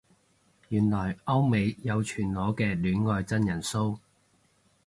[0.69, 3.99] 原來歐美有全裸嘅戀愛真人騷